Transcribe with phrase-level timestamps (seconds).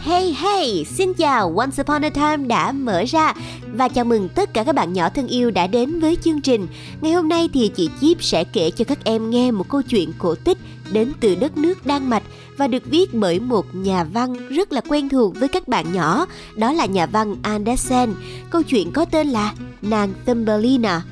[0.00, 3.34] Hey hey, xin chào Once Upon a Time đã mở ra
[3.74, 6.66] và chào mừng tất cả các bạn nhỏ thân yêu đã đến với chương trình.
[7.00, 10.12] Ngày hôm nay thì chị Chip sẽ kể cho các em nghe một câu chuyện
[10.18, 10.58] cổ tích
[10.92, 12.22] đến từ đất nước Đan Mạch
[12.56, 16.26] và được viết bởi một nhà văn rất là quen thuộc với các bạn nhỏ,
[16.56, 18.14] đó là nhà văn Andersen.
[18.50, 21.02] Câu chuyện có tên là Nàng Thumbelina.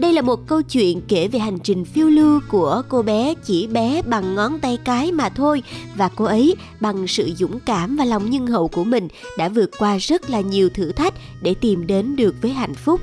[0.00, 3.66] Đây là một câu chuyện kể về hành trình phiêu lưu của cô bé chỉ
[3.66, 5.62] bé bằng ngón tay cái mà thôi
[5.96, 9.70] và cô ấy bằng sự dũng cảm và lòng nhân hậu của mình đã vượt
[9.78, 13.00] qua rất là nhiều thử thách để tìm đến được với hạnh phúc.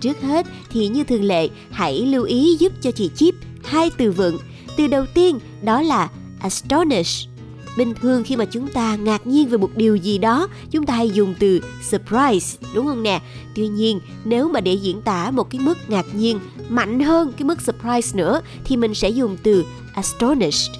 [0.00, 4.10] Trước hết thì như thường lệ, hãy lưu ý giúp cho chị Chip hai từ
[4.10, 4.38] vựng.
[4.76, 6.08] Từ đầu tiên đó là
[6.40, 7.28] astonish
[7.76, 10.94] bình thường khi mà chúng ta ngạc nhiên về một điều gì đó, chúng ta
[10.94, 13.20] hay dùng từ surprise, đúng không nè?
[13.54, 17.44] Tuy nhiên, nếu mà để diễn tả một cái mức ngạc nhiên mạnh hơn cái
[17.44, 20.72] mức surprise nữa, thì mình sẽ dùng từ astonished.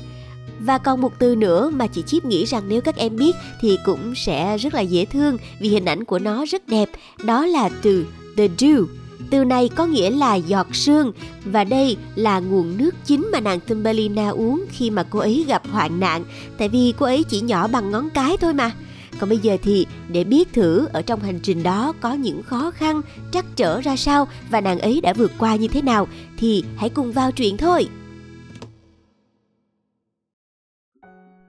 [0.61, 3.79] Và còn một từ nữa mà chị Chip nghĩ rằng nếu các em biết thì
[3.85, 6.89] cũng sẽ rất là dễ thương vì hình ảnh của nó rất đẹp.
[7.25, 8.87] Đó là từ the dew
[9.31, 11.13] từ này có nghĩa là giọt sương
[11.45, 15.63] và đây là nguồn nước chính mà nàng Thumbelina uống khi mà cô ấy gặp
[15.71, 16.25] hoạn nạn
[16.59, 18.71] tại vì cô ấy chỉ nhỏ bằng ngón cái thôi mà.
[19.19, 22.71] Còn bây giờ thì để biết thử ở trong hành trình đó có những khó
[22.71, 23.01] khăn,
[23.33, 26.91] trắc trở ra sao và nàng ấy đã vượt qua như thế nào thì hãy
[26.91, 27.89] cùng vào chuyện thôi.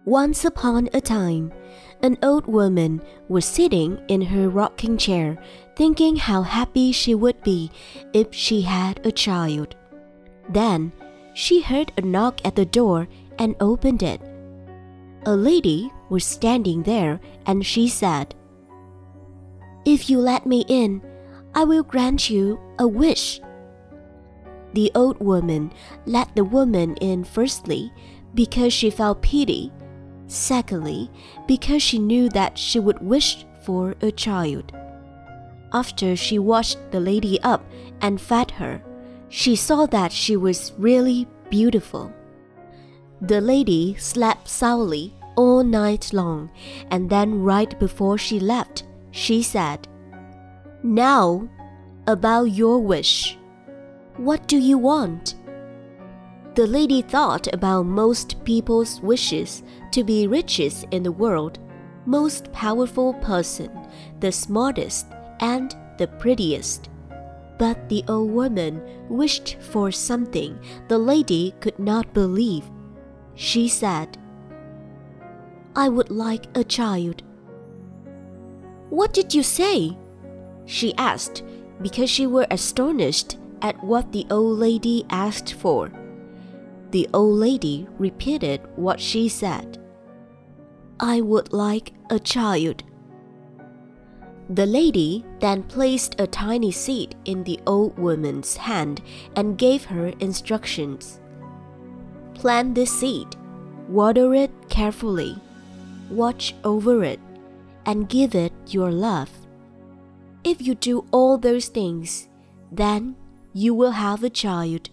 [0.05, 1.53] Once upon a time,
[2.01, 2.99] an old woman
[3.29, 5.37] was sitting in her rocking chair
[5.75, 7.69] thinking how happy she would be
[8.11, 9.75] if she had a child.
[10.49, 10.91] Then
[11.35, 14.19] she heard a knock at the door and opened it.
[15.27, 18.33] A lady was standing there and she said,
[19.85, 21.03] If you let me in,
[21.53, 23.39] I will grant you a wish.
[24.73, 25.71] The old woman
[26.07, 27.93] let the woman in firstly
[28.33, 29.71] because she felt pity,
[30.31, 31.09] secondly,
[31.47, 34.71] because she knew that she would wish for a child.
[35.73, 37.63] After she washed the lady up
[38.01, 38.81] and fed her,
[39.29, 42.11] she saw that she was really beautiful.
[43.21, 46.49] The lady slept soundly all night long,
[46.89, 49.87] and then, right before she left, she said,
[50.83, 51.47] Now,
[52.07, 53.37] about your wish.
[54.17, 55.35] What do you want?
[56.53, 61.59] The lady thought about most people's wishes to be richest in the world,
[62.05, 63.71] most powerful person,
[64.19, 65.07] the smartest,
[65.39, 66.89] and the prettiest.
[67.57, 72.69] But the old woman wished for something the lady could not believe.
[73.35, 74.17] She said,
[75.73, 77.23] I would like a child.
[78.89, 79.97] What did you say?
[80.65, 81.43] She asked,
[81.81, 85.89] because she were astonished at what the old lady asked for.
[86.91, 89.77] The old lady repeated what she said.
[90.99, 92.83] I would like a child.
[94.49, 99.01] The lady then placed a tiny seed in the old woman's hand
[99.37, 101.21] and gave her instructions.
[102.33, 103.37] Plant this seed,
[103.87, 105.37] water it carefully,
[106.09, 107.21] watch over it,
[107.85, 109.31] and give it your love.
[110.43, 112.27] If you do all those things,
[112.69, 113.15] then
[113.53, 114.89] you will have a child.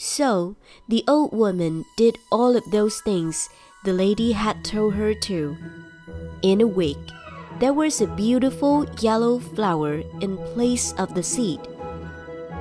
[0.00, 0.54] So
[0.86, 3.50] the old woman did all of those things
[3.84, 5.56] the lady had told her to.
[6.42, 7.02] In a week,
[7.58, 11.58] there was a beautiful yellow flower in place of the seed.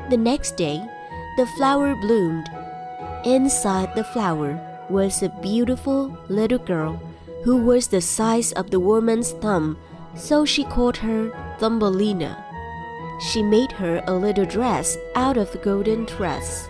[0.09, 0.81] The next day,
[1.37, 2.49] the flower bloomed.
[3.23, 4.57] Inside the flower
[4.89, 6.99] was a beautiful little girl
[7.43, 9.77] who was the size of the woman's thumb,
[10.15, 11.29] so she called her
[11.59, 12.33] Thumbelina.
[13.29, 16.67] She made her a little dress out of golden threads.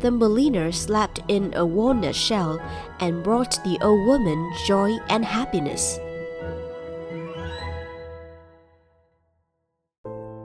[0.00, 2.60] Thumbelina slept in a walnut shell
[3.00, 5.98] and brought the old woman joy and happiness.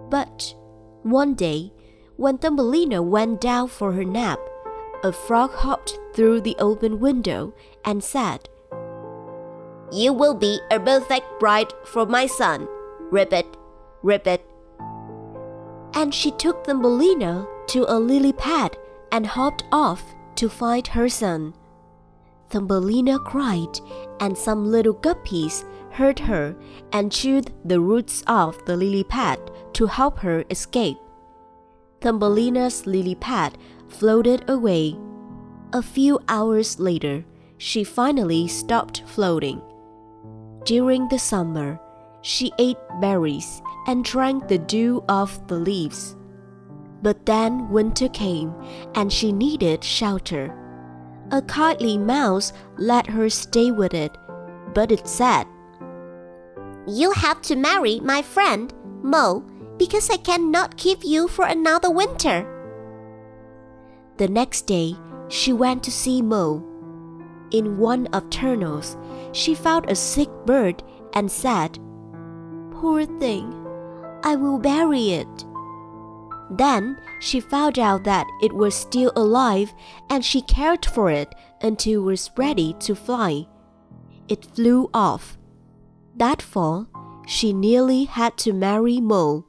[0.09, 0.55] But
[1.03, 1.71] one day,
[2.17, 4.39] when Thumbelina went down for her nap,
[5.03, 7.53] a frog hopped through the open window
[7.83, 8.49] and said,
[9.91, 12.67] You will be a perfect bride for my son.
[13.11, 13.57] Ribbit,
[14.01, 14.45] ribbit.
[15.93, 18.77] And she took Thumbelina to a lily pad
[19.13, 20.03] and hopped off
[20.35, 21.53] to find her son.
[22.49, 23.79] Thumbelina cried,
[24.19, 26.55] and some little guppies heard her
[26.91, 29.39] and chewed the roots off the lily pad
[29.73, 30.97] to help her escape.
[32.01, 33.57] Thumbelina's lily pad
[33.87, 34.97] floated away.
[35.73, 37.23] A few hours later,
[37.59, 39.61] she finally stopped floating.
[40.65, 41.79] During the summer,
[42.21, 46.15] she ate berries and drank the dew off the leaves.
[47.03, 48.55] But then winter came
[48.95, 50.55] and she needed shelter.
[51.31, 54.17] A kindly mouse let her stay with it,
[54.73, 55.45] but it said,
[56.87, 58.73] You have to marry my friend,
[59.03, 59.43] Mo,
[59.77, 62.47] because I cannot keep you for another winter.
[64.17, 64.95] The next day,
[65.27, 66.63] she went to see Mo.
[67.51, 68.95] In one of tunnels,
[69.33, 70.83] she found a sick bird
[71.13, 71.79] and said,
[72.71, 73.51] Poor thing,
[74.23, 75.45] I will bury it.
[76.57, 79.73] Then she found out that it was still alive
[80.09, 83.47] and she cared for it until it was ready to fly.
[84.27, 85.37] It flew off.
[86.15, 86.87] That fall,
[87.25, 89.45] she nearly had to marry Mole.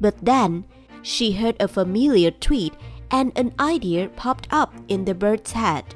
[0.00, 0.64] But then
[1.02, 2.74] she heard a familiar tweet
[3.12, 5.94] and an idea popped up in the bird's head.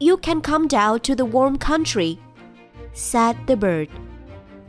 [0.00, 2.18] You can come down to the warm country,
[2.94, 3.90] said the bird.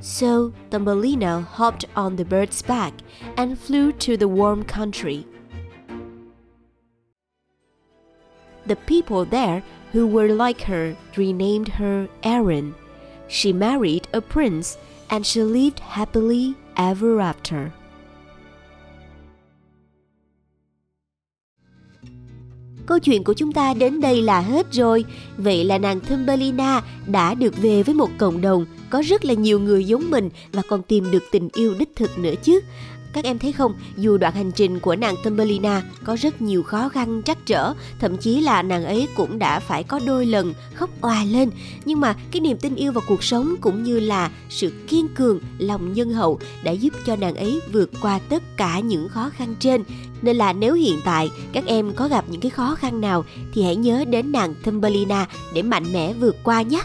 [0.02, 2.94] So Thumbelina hopped on the bird's back
[3.38, 5.28] and flew to the warm country.
[8.66, 12.76] The people there who were like her renamed her Erin.
[13.28, 14.78] She married a prince
[15.10, 17.74] and she lived happily ever after.
[22.90, 25.06] Câu chuyện của chúng ta đến đây là hết rồi.
[25.38, 29.60] Vậy là nàng Thumbelina đã được về với một cộng đồng có rất là nhiều
[29.60, 32.60] người giống mình và còn tìm được tình yêu đích thực nữa chứ.
[33.14, 36.90] Các em thấy không, dù đoạn hành trình của nàng Thumbelina có rất nhiều khó
[36.90, 40.90] khăn trắc trở, thậm chí là nàng ấy cũng đã phải có đôi lần khóc
[41.02, 41.50] òa lên,
[41.86, 45.40] nhưng mà cái niềm tin yêu vào cuộc sống cũng như là sự kiên cường,
[45.58, 49.56] lòng nhân hậu đã giúp cho nàng ấy vượt qua tất cả những khó khăn
[49.60, 49.84] trên.
[50.22, 53.64] Nên là nếu hiện tại các em có gặp những cái khó khăn nào thì
[53.64, 56.82] hãy nhớ đến nàng Thumbelina để mạnh mẽ vượt qua nhé.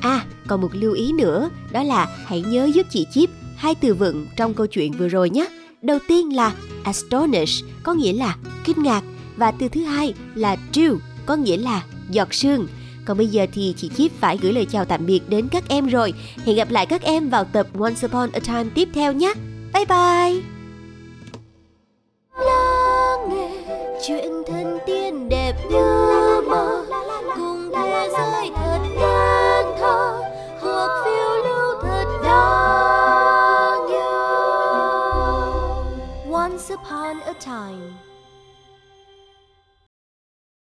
[0.00, 3.94] À, còn một lưu ý nữa, đó là hãy nhớ giúp chị Chip hai từ
[3.94, 5.46] vựng trong câu chuyện vừa rồi nhé.
[5.82, 9.02] Đầu tiên là astonish có nghĩa là kinh ngạc
[9.36, 10.96] và từ thứ hai là dew
[11.26, 12.66] có nghĩa là giọt sương.
[13.04, 15.86] Còn bây giờ thì chị Chip phải gửi lời chào tạm biệt đến các em
[15.86, 16.12] rồi.
[16.44, 19.32] Hẹn gặp lại các em vào tập Once Upon a Time tiếp theo nhé.
[19.74, 20.51] Bye bye!
[25.72, 26.01] Lắng